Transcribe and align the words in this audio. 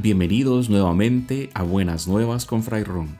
Bienvenidos 0.00 0.70
nuevamente 0.70 1.50
a 1.54 1.64
Buenas 1.64 2.06
Nuevas 2.06 2.46
con 2.46 2.62
Fray 2.62 2.84
Ron. 2.84 3.18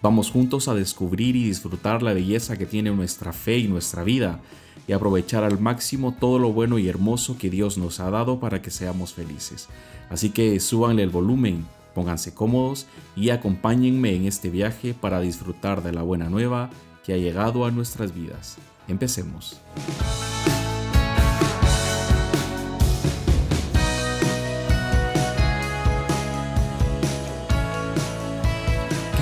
Vamos 0.00 0.30
juntos 0.30 0.68
a 0.68 0.74
descubrir 0.74 1.34
y 1.34 1.42
disfrutar 1.42 2.04
la 2.04 2.12
belleza 2.12 2.56
que 2.56 2.66
tiene 2.66 2.92
nuestra 2.92 3.32
fe 3.32 3.58
y 3.58 3.66
nuestra 3.66 4.04
vida 4.04 4.38
y 4.86 4.92
aprovechar 4.92 5.42
al 5.42 5.58
máximo 5.58 6.14
todo 6.20 6.38
lo 6.38 6.52
bueno 6.52 6.78
y 6.78 6.88
hermoso 6.88 7.36
que 7.36 7.50
Dios 7.50 7.78
nos 7.78 7.98
ha 7.98 8.10
dado 8.10 8.38
para 8.38 8.62
que 8.62 8.70
seamos 8.70 9.12
felices. 9.12 9.66
Así 10.08 10.30
que 10.30 10.60
súbanle 10.60 11.02
el 11.02 11.10
volumen, 11.10 11.66
pónganse 11.96 12.32
cómodos 12.32 12.86
y 13.16 13.30
acompáñenme 13.30 14.14
en 14.14 14.26
este 14.26 14.50
viaje 14.50 14.94
para 14.94 15.18
disfrutar 15.18 15.82
de 15.82 15.90
la 15.90 16.02
buena 16.02 16.30
nueva 16.30 16.70
que 17.04 17.12
ha 17.12 17.16
llegado 17.16 17.64
a 17.64 17.72
nuestras 17.72 18.14
vidas. 18.14 18.56
Empecemos. 18.86 19.60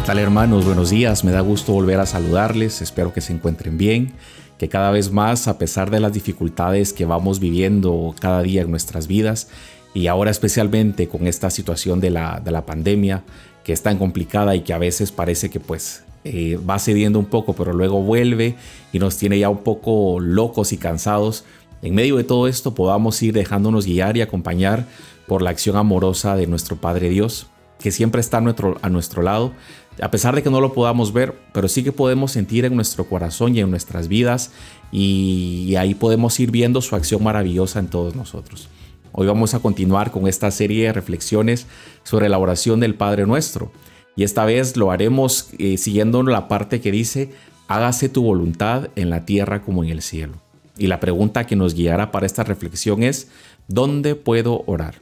Tal 0.09 0.19
hermanos? 0.21 0.65
Buenos 0.65 0.89
días, 0.89 1.23
me 1.23 1.33
da 1.33 1.43
gusto 1.43 1.75
volver 1.75 2.01
a 2.01 2.07
saludarles, 2.07 2.81
espero 2.81 3.13
que 3.13 3.21
se 3.21 3.35
encuentren 3.35 3.77
bien, 3.77 4.15
que 4.57 4.71
cada 4.71 4.91
vez 4.91 5.13
más, 5.13 5.49
a 5.49 5.59
pesar 5.59 5.91
de 5.91 6.01
las 6.01 6.15
dificultades 6.15 6.95
que 6.95 7.05
vamos 7.05 7.41
viviendo 7.41 8.15
cada 8.19 8.41
día 8.41 8.63
en 8.63 8.71
nuestras 8.71 9.07
vidas, 9.07 9.49
y 9.93 10.07
ahora 10.07 10.31
especialmente 10.31 11.09
con 11.09 11.27
esta 11.27 11.51
situación 11.51 12.01
de 12.01 12.09
la, 12.09 12.41
de 12.43 12.51
la 12.51 12.65
pandemia, 12.65 13.23
que 13.63 13.75
es 13.75 13.83
tan 13.83 13.99
complicada 13.99 14.57
y 14.57 14.63
que 14.63 14.73
a 14.73 14.79
veces 14.79 15.13
parece 15.13 15.51
que 15.51 15.61
pues 15.61 16.05
eh, 16.25 16.57
va 16.57 16.79
cediendo 16.79 17.19
un 17.19 17.27
poco, 17.27 17.53
pero 17.53 17.75
luego 17.75 18.03
vuelve 18.03 18.57
y 18.95 18.99
nos 19.01 19.19
tiene 19.19 19.39
ya 19.39 19.51
un 19.51 19.63
poco 19.63 20.21
locos 20.21 20.73
y 20.73 20.79
cansados, 20.79 21.45
en 21.83 21.95
medio 21.95 22.17
de 22.17 22.25
todo 22.25 22.49
esto 22.49 22.75
podamos 22.75 23.23
ir 23.23 23.35
dejándonos 23.35 23.85
guiar 23.85 24.17
y 24.17 24.23
acompañar 24.23 24.87
por 25.27 25.43
la 25.43 25.51
acción 25.51 25.77
amorosa 25.77 26.35
de 26.35 26.47
nuestro 26.47 26.77
Padre 26.77 27.11
Dios, 27.11 27.49
que 27.79 27.93
siempre 27.93 28.23
está 28.23 28.39
a 28.39 28.41
nuestro, 28.41 28.79
a 28.81 28.89
nuestro 28.89 29.21
lado, 29.21 29.53
a 30.01 30.11
pesar 30.11 30.35
de 30.35 30.43
que 30.43 30.51
no 30.51 30.61
lo 30.61 30.73
podamos 30.73 31.13
ver, 31.13 31.35
pero 31.53 31.69
sí 31.69 31.83
que 31.83 31.93
podemos 31.93 32.33
sentir 32.33 32.65
en 32.65 32.75
nuestro 32.75 33.09
corazón 33.09 33.57
y 33.57 33.61
en 33.61 33.71
nuestras 33.71 34.09
vidas 34.09 34.53
y, 34.93 35.75
ahí 35.77 35.95
podemos 35.95 36.39
ir 36.41 36.51
viendo 36.51 36.81
su 36.81 36.97
acción 36.97 37.23
maravillosa 37.23 37.79
en 37.79 37.89
todos 37.89 38.15
nosotros. 38.15 38.69
Hoy 39.13 39.27
vamos 39.27 39.55
a 39.55 39.61
continuar 39.61 40.11
con 40.11 40.29
esta 40.29 40.51
serie 40.51 40.87
de 40.87 40.93
reflexiones 40.93 41.67
sobre 42.05 42.29
la 42.29 42.39
oración 42.39 42.81
del 42.81 42.95
Padre 42.95 43.27
Nuestro 43.27 43.73
y 44.17 44.25
esta 44.25 44.45
vez 44.45 44.77
lo 44.77 44.91
haremos 44.91 45.51
eh, 45.59 45.77
siguiendo 45.79 46.23
la 46.23 46.49
parte 46.49 46.81
que 46.81 46.93
dice, 46.93 47.33
hágase 47.69 48.09
tu 48.09 48.23
voluntad 48.23 48.89
en 48.97 49.11
la 49.11 49.25
tierra 49.25 49.63
como 49.63 49.85
en 49.85 49.91
el 49.91 50.03
cielo. 50.03 50.35
Y 50.77 50.87
la 50.87 51.01
pregunta 51.01 51.47
que 51.47 51.57
nos 51.57 51.75
guiará 51.75 52.13
para 52.13 52.27
esta 52.27 52.45
reflexión 52.45 53.03
es, 53.03 53.29
¿dónde 53.67 54.15
puedo 54.15 54.63
orar? 54.67 54.97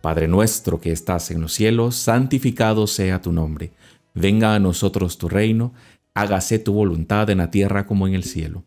Padre 0.00 0.26
nuestro 0.26 0.80
que 0.80 0.92
estás 0.92 1.30
en 1.30 1.40
los 1.40 1.52
cielos, 1.52 1.96
santificado 1.96 2.86
sea 2.86 3.20
tu 3.20 3.32
nombre 3.32 3.72
venga 4.14 4.54
a 4.54 4.58
nosotros 4.58 5.18
tu 5.18 5.28
reino, 5.28 5.72
hágase 6.14 6.58
tu 6.58 6.72
voluntad 6.72 7.30
en 7.30 7.38
la 7.38 7.50
tierra 7.50 7.86
como 7.86 8.06
en 8.06 8.14
el 8.14 8.24
cielo. 8.24 8.64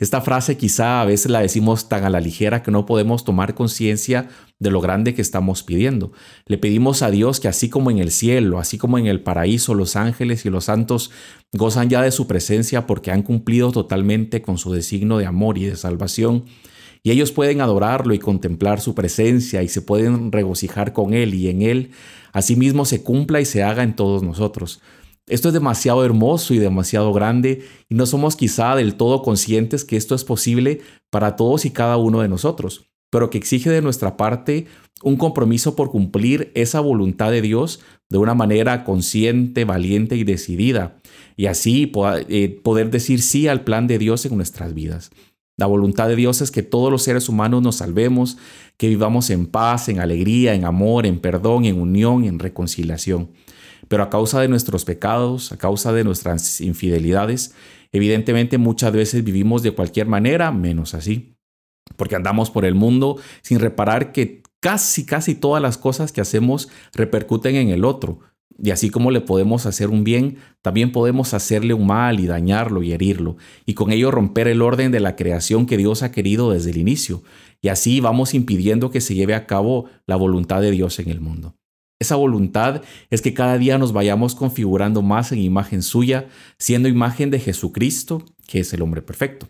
Esta 0.00 0.22
frase 0.22 0.56
quizá 0.56 1.02
a 1.02 1.04
veces 1.04 1.30
la 1.30 1.42
decimos 1.42 1.90
tan 1.90 2.04
a 2.04 2.10
la 2.10 2.20
ligera 2.20 2.62
que 2.62 2.70
no 2.70 2.86
podemos 2.86 3.22
tomar 3.22 3.54
conciencia 3.54 4.30
de 4.58 4.70
lo 4.70 4.80
grande 4.80 5.12
que 5.12 5.20
estamos 5.20 5.62
pidiendo. 5.62 6.12
Le 6.46 6.56
pedimos 6.56 7.02
a 7.02 7.10
Dios 7.10 7.38
que 7.38 7.48
así 7.48 7.68
como 7.68 7.90
en 7.90 7.98
el 7.98 8.10
cielo, 8.10 8.58
así 8.58 8.78
como 8.78 8.98
en 8.98 9.06
el 9.06 9.20
paraíso, 9.20 9.74
los 9.74 9.96
ángeles 9.96 10.46
y 10.46 10.50
los 10.50 10.64
santos 10.64 11.10
gozan 11.52 11.90
ya 11.90 12.00
de 12.00 12.12
su 12.12 12.26
presencia 12.26 12.86
porque 12.86 13.10
han 13.10 13.22
cumplido 13.22 13.72
totalmente 13.72 14.40
con 14.40 14.56
su 14.56 14.72
designo 14.72 15.18
de 15.18 15.26
amor 15.26 15.58
y 15.58 15.66
de 15.66 15.76
salvación, 15.76 16.46
y 17.02 17.10
ellos 17.10 17.32
pueden 17.32 17.60
adorarlo 17.60 18.14
y 18.14 18.18
contemplar 18.18 18.80
su 18.80 18.94
presencia 18.94 19.62
y 19.62 19.68
se 19.68 19.82
pueden 19.82 20.32
regocijar 20.32 20.92
con 20.92 21.14
Él 21.14 21.34
y 21.34 21.48
en 21.48 21.62
Él, 21.62 21.90
asimismo 22.32 22.84
se 22.84 23.02
cumpla 23.02 23.40
y 23.40 23.44
se 23.44 23.62
haga 23.62 23.82
en 23.82 23.96
todos 23.96 24.22
nosotros. 24.22 24.80
Esto 25.26 25.48
es 25.48 25.54
demasiado 25.54 26.04
hermoso 26.04 26.54
y 26.54 26.58
demasiado 26.58 27.12
grande 27.12 27.62
y 27.88 27.94
no 27.94 28.04
somos 28.06 28.36
quizá 28.36 28.74
del 28.74 28.96
todo 28.96 29.22
conscientes 29.22 29.84
que 29.84 29.96
esto 29.96 30.14
es 30.14 30.24
posible 30.24 30.80
para 31.08 31.36
todos 31.36 31.64
y 31.64 31.70
cada 31.70 31.96
uno 31.96 32.20
de 32.20 32.28
nosotros, 32.28 32.90
pero 33.10 33.30
que 33.30 33.38
exige 33.38 33.70
de 33.70 33.80
nuestra 33.80 34.16
parte 34.16 34.66
un 35.02 35.16
compromiso 35.16 35.76
por 35.76 35.90
cumplir 35.90 36.50
esa 36.54 36.80
voluntad 36.80 37.30
de 37.30 37.42
Dios 37.42 37.80
de 38.08 38.18
una 38.18 38.34
manera 38.34 38.84
consciente, 38.84 39.64
valiente 39.64 40.16
y 40.16 40.24
decidida, 40.24 40.98
y 41.36 41.46
así 41.46 41.90
eh, 42.28 42.60
poder 42.62 42.90
decir 42.90 43.22
sí 43.22 43.48
al 43.48 43.62
plan 43.62 43.86
de 43.86 43.98
Dios 43.98 44.26
en 44.26 44.36
nuestras 44.36 44.74
vidas. 44.74 45.10
La 45.60 45.66
voluntad 45.66 46.08
de 46.08 46.16
Dios 46.16 46.40
es 46.40 46.50
que 46.50 46.62
todos 46.62 46.90
los 46.90 47.02
seres 47.02 47.28
humanos 47.28 47.60
nos 47.60 47.76
salvemos, 47.76 48.38
que 48.78 48.88
vivamos 48.88 49.28
en 49.28 49.44
paz, 49.44 49.90
en 49.90 50.00
alegría, 50.00 50.54
en 50.54 50.64
amor, 50.64 51.04
en 51.04 51.20
perdón, 51.20 51.66
en 51.66 51.78
unión, 51.78 52.24
en 52.24 52.38
reconciliación. 52.38 53.30
Pero 53.86 54.02
a 54.02 54.08
causa 54.08 54.40
de 54.40 54.48
nuestros 54.48 54.86
pecados, 54.86 55.52
a 55.52 55.58
causa 55.58 55.92
de 55.92 56.02
nuestras 56.02 56.62
infidelidades, 56.62 57.54
evidentemente 57.92 58.56
muchas 58.56 58.90
veces 58.90 59.22
vivimos 59.22 59.62
de 59.62 59.72
cualquier 59.72 60.06
manera, 60.06 60.50
menos 60.50 60.94
así. 60.94 61.36
Porque 61.98 62.16
andamos 62.16 62.50
por 62.50 62.64
el 62.64 62.74
mundo 62.74 63.18
sin 63.42 63.60
reparar 63.60 64.12
que 64.12 64.42
casi, 64.60 65.04
casi 65.04 65.34
todas 65.34 65.60
las 65.60 65.76
cosas 65.76 66.10
que 66.10 66.22
hacemos 66.22 66.70
repercuten 66.94 67.56
en 67.56 67.68
el 67.68 67.84
otro. 67.84 68.20
Y 68.58 68.70
así 68.70 68.90
como 68.90 69.10
le 69.10 69.20
podemos 69.20 69.66
hacer 69.66 69.88
un 69.88 70.04
bien, 70.04 70.36
también 70.62 70.92
podemos 70.92 71.32
hacerle 71.34 71.74
un 71.74 71.86
mal 71.86 72.20
y 72.20 72.26
dañarlo 72.26 72.82
y 72.82 72.92
herirlo, 72.92 73.36
y 73.64 73.74
con 73.74 73.90
ello 73.92 74.10
romper 74.10 74.48
el 74.48 74.62
orden 74.62 74.92
de 74.92 75.00
la 75.00 75.16
creación 75.16 75.66
que 75.66 75.76
Dios 75.76 76.02
ha 76.02 76.12
querido 76.12 76.50
desde 76.50 76.70
el 76.70 76.76
inicio. 76.76 77.22
Y 77.62 77.68
así 77.68 78.00
vamos 78.00 78.34
impidiendo 78.34 78.90
que 78.90 79.00
se 79.00 79.14
lleve 79.14 79.34
a 79.34 79.46
cabo 79.46 79.86
la 80.06 80.16
voluntad 80.16 80.60
de 80.60 80.70
Dios 80.70 80.98
en 80.98 81.10
el 81.10 81.20
mundo. 81.20 81.54
Esa 82.00 82.16
voluntad 82.16 82.82
es 83.10 83.20
que 83.20 83.34
cada 83.34 83.58
día 83.58 83.76
nos 83.76 83.92
vayamos 83.92 84.34
configurando 84.34 85.02
más 85.02 85.32
en 85.32 85.38
imagen 85.38 85.82
suya, 85.82 86.28
siendo 86.58 86.88
imagen 86.88 87.30
de 87.30 87.38
Jesucristo, 87.38 88.24
que 88.46 88.60
es 88.60 88.72
el 88.72 88.80
hombre 88.80 89.02
perfecto. 89.02 89.48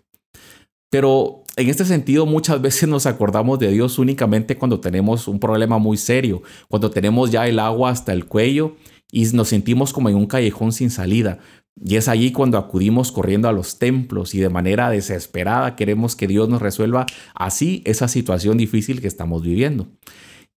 Pero 0.91 1.40
en 1.57 1.69
este 1.69 1.85
sentido 1.85 2.27
muchas 2.27 2.61
veces 2.61 2.89
nos 2.89 3.07
acordamos 3.07 3.59
de 3.59 3.71
Dios 3.71 3.99
únicamente 3.99 4.57
cuando 4.57 4.81
tenemos 4.81 5.29
un 5.29 5.41
problema 5.41 5.79
muy 5.79 5.97
serio, 5.97 6.43
cuando 6.69 6.91
tenemos 6.91 7.31
ya 7.31 7.47
el 7.47 7.59
agua 7.59 7.91
hasta 7.91 8.13
el 8.13 8.27
cuello 8.27 8.77
y 9.13 9.25
nos 9.33 9.49
sentimos 9.49 9.93
como 9.93 10.09
en 10.09 10.17
un 10.17 10.27
callejón 10.27 10.73
sin 10.73 10.91
salida. 10.91 11.39
Y 11.83 11.97
es 11.97 12.09
allí 12.09 12.33
cuando 12.33 12.59
acudimos 12.59 13.11
corriendo 13.11 13.49
a 13.49 13.53
los 13.53 13.79
templos 13.79 14.35
y 14.35 14.39
de 14.39 14.51
manera 14.51 14.91
desesperada 14.91 15.77
queremos 15.77 16.15
que 16.15 16.27
Dios 16.27 16.49
nos 16.49 16.61
resuelva 16.61 17.07
así 17.35 17.83
esa 17.85 18.09
situación 18.09 18.59
difícil 18.59 19.01
que 19.01 19.09
estamos 19.09 19.43
viviendo. 19.43 19.89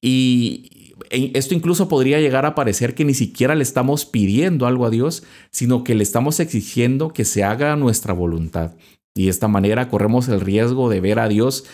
Y 0.01 0.93
esto 1.09 1.53
incluso 1.53 1.87
podría 1.87 2.19
llegar 2.19 2.45
a 2.45 2.55
parecer 2.55 2.93
que 2.93 3.05
ni 3.05 3.13
siquiera 3.13 3.55
le 3.55 3.63
estamos 3.63 4.05
pidiendo 4.05 4.67
algo 4.67 4.85
a 4.85 4.89
Dios, 4.89 5.23
sino 5.49 5.83
que 5.83 5.95
le 5.95 6.03
estamos 6.03 6.39
exigiendo 6.39 7.13
que 7.13 7.23
se 7.23 7.43
haga 7.43 7.75
nuestra 7.77 8.13
voluntad. 8.13 8.73
Y 9.15 9.25
de 9.25 9.29
esta 9.29 9.47
manera 9.47 9.89
corremos 9.89 10.27
el 10.27 10.41
riesgo 10.41 10.89
de 10.89 11.01
ver 11.01 11.19
a 11.19 11.27
Dios 11.27 11.65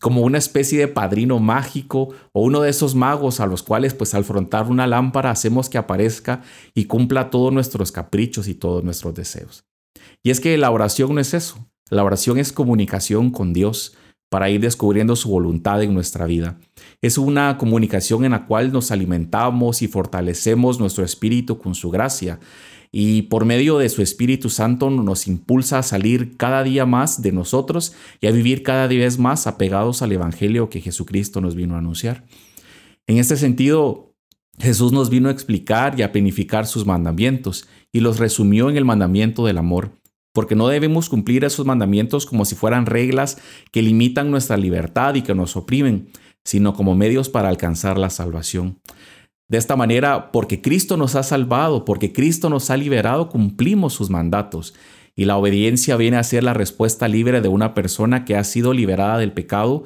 como 0.00 0.22
una 0.22 0.38
especie 0.38 0.78
de 0.78 0.88
padrino 0.88 1.38
mágico 1.38 2.10
o 2.32 2.42
uno 2.42 2.60
de 2.60 2.70
esos 2.70 2.94
magos 2.94 3.40
a 3.40 3.46
los 3.46 3.62
cuales 3.62 3.94
pues 3.94 4.14
al 4.14 4.24
frontar 4.24 4.66
una 4.66 4.86
lámpara 4.86 5.30
hacemos 5.30 5.68
que 5.68 5.78
aparezca 5.78 6.42
y 6.74 6.84
cumpla 6.84 7.30
todos 7.30 7.52
nuestros 7.52 7.90
caprichos 7.90 8.48
y 8.48 8.54
todos 8.54 8.84
nuestros 8.84 9.14
deseos. 9.14 9.64
Y 10.22 10.30
es 10.30 10.40
que 10.40 10.58
la 10.58 10.70
oración 10.70 11.14
no 11.14 11.20
es 11.20 11.32
eso, 11.34 11.68
la 11.90 12.04
oración 12.04 12.38
es 12.38 12.52
comunicación 12.52 13.30
con 13.30 13.52
Dios 13.52 13.96
para 14.34 14.50
ir 14.50 14.60
descubriendo 14.60 15.14
su 15.14 15.30
voluntad 15.30 15.80
en 15.84 15.94
nuestra 15.94 16.26
vida. 16.26 16.58
Es 17.00 17.18
una 17.18 17.56
comunicación 17.56 18.24
en 18.24 18.32
la 18.32 18.46
cual 18.46 18.72
nos 18.72 18.90
alimentamos 18.90 19.80
y 19.80 19.86
fortalecemos 19.86 20.80
nuestro 20.80 21.04
espíritu 21.04 21.56
con 21.58 21.76
su 21.76 21.88
gracia 21.88 22.40
y 22.90 23.22
por 23.22 23.44
medio 23.44 23.78
de 23.78 23.88
su 23.88 24.02
Espíritu 24.02 24.50
Santo 24.50 24.90
nos 24.90 25.28
impulsa 25.28 25.78
a 25.78 25.82
salir 25.84 26.36
cada 26.36 26.64
día 26.64 26.84
más 26.84 27.22
de 27.22 27.30
nosotros 27.30 27.94
y 28.20 28.26
a 28.26 28.32
vivir 28.32 28.64
cada 28.64 28.88
día 28.88 29.08
más 29.18 29.46
apegados 29.46 30.02
al 30.02 30.10
Evangelio 30.10 30.68
que 30.68 30.80
Jesucristo 30.80 31.40
nos 31.40 31.54
vino 31.54 31.76
a 31.76 31.78
anunciar. 31.78 32.24
En 33.06 33.18
este 33.18 33.36
sentido, 33.36 34.16
Jesús 34.58 34.90
nos 34.90 35.10
vino 35.10 35.28
a 35.28 35.32
explicar 35.32 35.94
y 35.96 36.02
a 36.02 36.10
planificar 36.10 36.66
sus 36.66 36.86
mandamientos 36.86 37.68
y 37.92 38.00
los 38.00 38.18
resumió 38.18 38.68
en 38.68 38.78
el 38.78 38.84
mandamiento 38.84 39.46
del 39.46 39.58
amor, 39.58 39.92
porque 40.34 40.56
no 40.56 40.66
debemos 40.68 41.08
cumplir 41.08 41.44
esos 41.44 41.64
mandamientos 41.64 42.26
como 42.26 42.44
si 42.44 42.56
fueran 42.56 42.86
reglas 42.86 43.38
que 43.70 43.82
limitan 43.82 44.30
nuestra 44.30 44.56
libertad 44.56 45.14
y 45.14 45.22
que 45.22 45.34
nos 45.34 45.56
oprimen, 45.56 46.10
sino 46.44 46.74
como 46.74 46.96
medios 46.96 47.28
para 47.30 47.48
alcanzar 47.48 47.96
la 47.96 48.10
salvación. 48.10 48.80
De 49.48 49.58
esta 49.58 49.76
manera, 49.76 50.32
porque 50.32 50.60
Cristo 50.60 50.96
nos 50.96 51.14
ha 51.14 51.22
salvado, 51.22 51.84
porque 51.84 52.12
Cristo 52.12 52.50
nos 52.50 52.68
ha 52.70 52.76
liberado, 52.76 53.28
cumplimos 53.28 53.92
sus 53.92 54.10
mandatos. 54.10 54.74
Y 55.14 55.26
la 55.26 55.36
obediencia 55.36 55.96
viene 55.96 56.16
a 56.16 56.24
ser 56.24 56.42
la 56.42 56.52
respuesta 56.52 57.06
libre 57.06 57.40
de 57.40 57.48
una 57.48 57.72
persona 57.72 58.24
que 58.24 58.36
ha 58.36 58.42
sido 58.42 58.72
liberada 58.72 59.18
del 59.18 59.32
pecado 59.32 59.84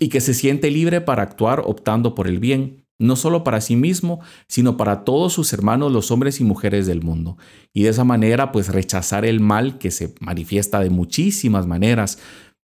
y 0.00 0.08
que 0.08 0.22
se 0.22 0.32
siente 0.32 0.70
libre 0.70 1.02
para 1.02 1.22
actuar 1.22 1.62
optando 1.66 2.14
por 2.14 2.28
el 2.28 2.38
bien, 2.38 2.81
no 3.02 3.16
solo 3.16 3.44
para 3.44 3.60
sí 3.60 3.76
mismo, 3.76 4.20
sino 4.48 4.76
para 4.76 5.04
todos 5.04 5.32
sus 5.32 5.52
hermanos, 5.52 5.92
los 5.92 6.10
hombres 6.10 6.40
y 6.40 6.44
mujeres 6.44 6.86
del 6.86 7.02
mundo. 7.02 7.36
Y 7.72 7.82
de 7.82 7.90
esa 7.90 8.04
manera, 8.04 8.52
pues 8.52 8.68
rechazar 8.68 9.24
el 9.24 9.40
mal 9.40 9.78
que 9.78 9.90
se 9.90 10.14
manifiesta 10.20 10.80
de 10.80 10.90
muchísimas 10.90 11.66
maneras, 11.66 12.18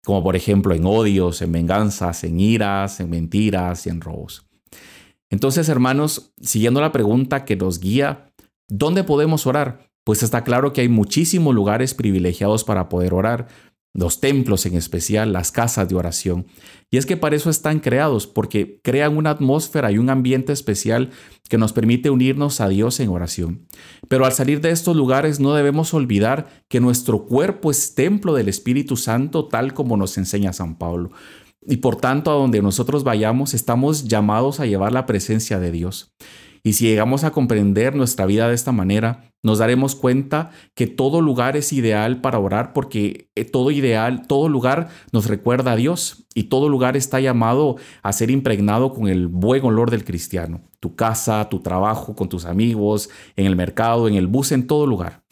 como 0.04 0.22
por 0.22 0.36
ejemplo 0.36 0.75
en 0.75 0.86
odios, 0.86 1.42
en 1.42 1.52
venganzas, 1.52 2.25
en 2.25 2.40
iras, 2.40 3.00
en 3.00 3.10
mentiras 3.10 3.86
y 3.86 3.90
en 3.90 4.00
robos. 4.00 4.46
Entonces, 5.30 5.69
hermanos, 5.69 6.32
siguiendo 6.40 6.81
la 6.81 6.92
pregunta 6.92 7.44
que 7.44 7.56
nos 7.56 7.81
guía, 7.81 8.32
¿dónde 8.69 9.04
podemos 9.04 9.46
orar? 9.46 9.90
Pues 10.04 10.22
está 10.22 10.42
claro 10.42 10.72
que 10.72 10.81
hay 10.81 10.88
muchísimos 10.88 11.54
lugares 11.54 11.92
privilegiados 11.92 12.64
para 12.64 12.88
poder 12.88 13.12
orar, 13.12 13.48
los 13.98 14.20
templos 14.20 14.64
en 14.64 14.74
especial, 14.74 15.32
las 15.32 15.50
casas 15.50 15.88
de 15.88 15.96
oración. 15.96 16.46
Y 16.88 16.98
es 16.98 17.06
que 17.06 17.16
para 17.16 17.34
eso 17.34 17.50
están 17.50 17.80
creados, 17.80 18.28
porque 18.28 18.80
crean 18.84 19.16
una 19.16 19.30
atmósfera 19.30 19.90
y 19.90 19.98
un 19.98 20.08
ambiente 20.08 20.52
especial 20.52 21.10
que 21.48 21.58
nos 21.58 21.72
permite 21.72 22.08
unirnos 22.08 22.60
a 22.60 22.68
Dios 22.68 23.00
en 23.00 23.08
oración. 23.08 23.66
Pero 24.08 24.24
al 24.24 24.32
salir 24.32 24.60
de 24.60 24.70
estos 24.70 24.94
lugares 24.96 25.40
no 25.40 25.52
debemos 25.52 25.94
olvidar 25.94 26.46
que 26.68 26.78
nuestro 26.78 27.26
cuerpo 27.26 27.72
es 27.72 27.96
templo 27.96 28.34
del 28.34 28.48
Espíritu 28.48 28.96
Santo, 28.96 29.48
tal 29.48 29.74
como 29.74 29.96
nos 29.96 30.16
enseña 30.16 30.52
San 30.52 30.78
Pablo. 30.78 31.10
Y 31.66 31.78
por 31.78 31.96
tanto, 31.96 32.30
a 32.30 32.34
donde 32.34 32.62
nosotros 32.62 33.02
vayamos, 33.02 33.52
estamos 33.52 34.04
llamados 34.04 34.60
a 34.60 34.66
llevar 34.66 34.92
la 34.92 35.06
presencia 35.06 35.58
de 35.58 35.72
Dios. 35.72 36.14
Y 36.62 36.75
si 36.75 36.87
llegamos 36.87 37.25
a 37.25 37.31
comprender 37.31 37.94
nuestra 37.94 38.26
vida 38.26 38.49
de 38.49 38.55
esta 38.55 38.72
manera, 38.72 39.28
nos 39.43 39.58
daremos 39.58 39.94
cuenta 39.94 40.50
que 40.75 40.87
todo 40.87 41.20
lugar 41.20 41.56
es 41.56 41.72
ideal 41.72 42.20
para 42.20 42.38
orar 42.38 42.72
porque 42.72 43.31
eh, 43.37 43.44
todo 43.44 43.70
ideal, 43.70 44.26
todo 44.26 44.49
lugar 44.49 44.88
nos 45.12 45.26
recuerda 45.26 45.72
a 45.72 45.76
Dios 45.76 46.26
y 46.34 46.44
todo 46.44 46.69
lugar 46.69 46.96
está 46.96 47.20
llamado 47.20 47.76
a 48.02 48.12
ser 48.12 48.31
impregnado 48.31 48.93
con 48.93 49.08
el 49.08 49.28
buen 49.28 49.64
olor 49.64 49.90
del 49.90 50.05
cristiano. 50.05 50.62
Tu 50.81 50.96
casa, 50.96 51.49
tu 51.49 51.60
trabajo, 51.60 52.16
con 52.16 52.28
tus 52.28 52.44
amigos, 52.44 53.10
en 53.37 53.46
el 53.46 53.56
mercado, 53.56 54.08
en 54.08 54.14
el 54.14 54.26
bus, 54.26 54.52
en 54.52 54.66
todo 54.66 54.87
lugar. 54.87 55.22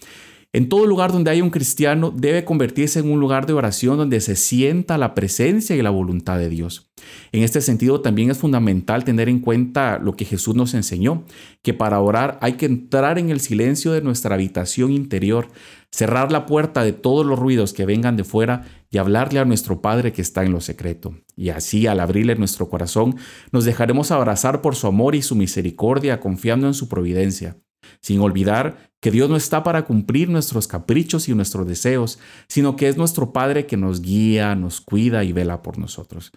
En 0.53 0.69
todo 0.69 0.87
lugar 0.87 1.13
donde 1.13 1.31
hay 1.31 1.43
un 1.43 1.51
cristiano 1.51 2.11
debe 2.11 2.45
convertirse 2.45 3.01
en 3.01 3.11
un 3.11 3.21
lugar 3.21 3.47
de 3.47 3.53
oración 3.53 3.99
donde 3.99 4.21
se 4.21 4.37
sienta 4.37 4.97
la 4.99 5.15
presencia 5.15 5.77
y 5.77 5.83
la 5.83 5.91
voluntad 5.91 6.39
de 6.39 6.49
Dios. 6.49 6.86
En 7.33 7.43
este 7.43 7.61
sentido 7.61 8.01
también 8.01 8.31
es 8.31 8.39
fundamental 8.39 9.05
tener 9.05 9.29
en 9.29 9.41
cuenta 9.41 9.99
lo 9.99 10.17
que 10.17 10.25
Jesús 10.25 10.55
nos 10.55 10.75
enseñó, 10.75 11.25
que 11.63 11.75
para 11.75 12.01
orar 12.01 12.39
hay 12.41 12.55
que 12.55 12.67
entrar 12.67 13.19
en 13.19 13.31
el 13.31 13.41
silencio 13.41 13.93
de 13.93 14.01
nuestra 14.01 14.35
habitación 14.35 14.93
interior, 14.93 15.49
cerrar 15.91 16.33
la 16.33 16.47
puerta 16.47 16.85
de 16.85 16.93
todos 16.93 17.27
los 17.27 17.39
ruidos 17.39 17.73
que 17.73 17.87
vengan 17.87 18.17
de 18.17 18.25
fuera 18.25 18.65
y 18.91 18.99
hablarle 18.99 19.41
a 19.41 19.45
nuestro 19.45 19.83
Padre 19.83 20.13
que 20.13 20.23
está 20.23 20.45
en 20.45 20.53
lo 20.53 20.61
secreto. 20.61 21.15
Y 21.37 21.51
así, 21.51 21.87
al 21.87 22.01
abrirle 22.01 22.35
nuestro 22.37 22.69
corazón, 22.69 23.17
nos 23.53 23.65
dejaremos 23.65 24.11
abrazar 24.11 24.63
por 24.63 24.75
su 24.75 24.87
amor 24.87 25.15
y 25.15 25.23
su 25.23 25.35
misericordia, 25.35 26.21
confiando 26.21 26.67
en 26.67 26.75
su 26.75 26.89
providencia 26.89 27.57
sin 28.01 28.21
olvidar 28.21 28.91
que 29.01 29.11
Dios 29.11 29.31
no 29.31 29.37
está 29.37 29.63
para 29.63 29.85
cumplir 29.85 30.29
nuestros 30.29 30.67
caprichos 30.67 31.29
y 31.29 31.35
nuestros 31.35 31.67
deseos, 31.67 32.19
sino 32.49 32.75
que 32.75 32.89
es 32.89 32.97
nuestro 32.97 33.33
Padre 33.33 33.67
que 33.67 33.77
nos 33.77 34.03
guía, 34.03 34.55
nos 34.57 34.81
cuida 34.81 35.23
y 35.25 35.33
vela 35.33 35.63
por 35.63 35.79
nosotros. 35.79 36.33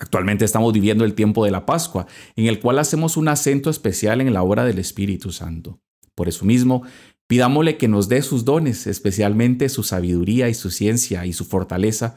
Actualmente 0.00 0.44
estamos 0.44 0.72
viviendo 0.72 1.04
el 1.04 1.14
tiempo 1.14 1.44
de 1.44 1.50
la 1.50 1.66
Pascua, 1.66 2.06
en 2.36 2.46
el 2.46 2.60
cual 2.60 2.78
hacemos 2.78 3.16
un 3.16 3.28
acento 3.28 3.70
especial 3.70 4.20
en 4.20 4.32
la 4.32 4.42
obra 4.42 4.64
del 4.64 4.78
Espíritu 4.78 5.32
Santo. 5.32 5.80
Por 6.14 6.28
eso 6.28 6.44
mismo, 6.44 6.82
pidámosle 7.26 7.76
que 7.76 7.88
nos 7.88 8.08
dé 8.08 8.22
sus 8.22 8.44
dones, 8.44 8.86
especialmente 8.86 9.68
su 9.68 9.82
sabiduría 9.82 10.48
y 10.48 10.54
su 10.54 10.70
ciencia 10.70 11.26
y 11.26 11.32
su 11.32 11.44
fortaleza, 11.44 12.16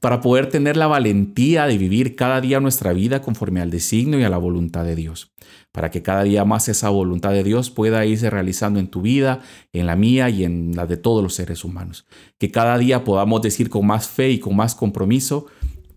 para 0.00 0.20
poder 0.20 0.48
tener 0.48 0.76
la 0.76 0.86
valentía 0.86 1.66
de 1.66 1.76
vivir 1.76 2.14
cada 2.14 2.40
día 2.40 2.60
nuestra 2.60 2.92
vida 2.92 3.20
conforme 3.20 3.60
al 3.60 3.70
designio 3.70 4.20
y 4.20 4.22
a 4.22 4.28
la 4.28 4.38
voluntad 4.38 4.84
de 4.84 4.94
Dios, 4.94 5.32
para 5.72 5.90
que 5.90 6.02
cada 6.02 6.22
día 6.22 6.44
más 6.44 6.68
esa 6.68 6.88
voluntad 6.88 7.32
de 7.32 7.42
Dios 7.42 7.70
pueda 7.70 8.06
irse 8.06 8.30
realizando 8.30 8.78
en 8.78 8.88
tu 8.88 9.02
vida, 9.02 9.40
en 9.72 9.86
la 9.86 9.96
mía 9.96 10.30
y 10.30 10.44
en 10.44 10.76
la 10.76 10.86
de 10.86 10.98
todos 10.98 11.22
los 11.22 11.34
seres 11.34 11.64
humanos. 11.64 12.06
Que 12.38 12.50
cada 12.50 12.78
día 12.78 13.02
podamos 13.02 13.42
decir 13.42 13.70
con 13.70 13.86
más 13.86 14.08
fe 14.08 14.30
y 14.30 14.38
con 14.38 14.54
más 14.54 14.76
compromiso, 14.76 15.46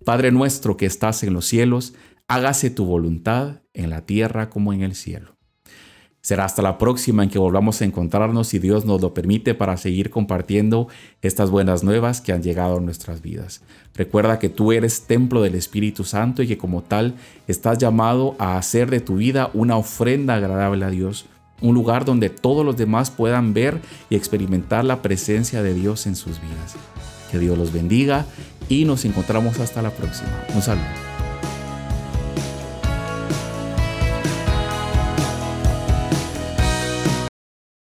Padre 0.06 0.32
nuestro 0.32 0.78
que 0.78 0.86
estás 0.86 1.24
en 1.24 1.34
los 1.34 1.46
cielos, 1.46 1.94
hágase 2.28 2.70
tu 2.70 2.86
voluntad 2.86 3.62
en 3.74 3.90
la 3.90 4.02
tierra 4.02 4.50
como 4.50 4.74
en 4.74 4.82
el 4.82 4.96
cielo. 4.96 5.36
Será 6.22 6.46
hasta 6.46 6.62
la 6.62 6.78
próxima 6.78 7.24
en 7.24 7.30
que 7.30 7.40
volvamos 7.40 7.82
a 7.82 7.86
encontrarnos 7.86 8.48
si 8.48 8.60
Dios 8.60 8.86
nos 8.86 9.02
lo 9.02 9.14
permite 9.14 9.56
para 9.56 9.76
seguir 9.78 10.12
compartiendo 10.12 10.88
estas 11.24 11.50
buenas 11.50 11.84
nuevas 11.84 12.22
que 12.22 12.32
han 12.32 12.44
llegado 12.44 12.78
a 12.78 12.80
nuestras 12.80 13.24
vidas. 13.24 13.64
Recuerda 13.96 14.38
que 14.38 14.50
tú 14.50 14.72
eres 14.72 15.08
templo 15.08 15.42
del 15.42 15.56
Espíritu 15.56 16.04
Santo 16.04 16.44
y 16.44 16.48
que 16.48 16.60
como 16.60 16.84
tal 16.84 17.16
estás 17.48 17.80
llamado 17.80 18.36
a 18.38 18.58
hacer 18.58 18.92
de 18.92 19.00
tu 19.00 19.16
vida 19.16 19.50
una 19.56 19.78
ofrenda 19.78 20.36
agradable 20.36 20.86
a 20.86 20.92
Dios, 20.92 21.26
un 21.60 21.74
lugar 21.74 22.06
donde 22.06 22.30
todos 22.30 22.64
los 22.64 22.78
demás 22.78 23.10
puedan 23.10 23.54
ver 23.56 23.82
y 24.10 24.16
experimentar 24.16 24.86
la 24.86 25.02
presencia 25.02 25.64
de 25.64 25.74
Dios 25.74 26.06
en 26.06 26.16
sus 26.16 26.40
vidas. 26.40 26.76
Que 27.32 27.40
Dios 27.40 27.58
los 27.58 27.74
bendiga 27.74 28.26
y 28.70 28.86
nos 28.86 29.06
encontramos 29.06 29.60
hasta 29.60 29.82
la 29.82 29.92
próxima. 29.92 30.30
Un 30.54 30.62
saludo. 30.62 31.11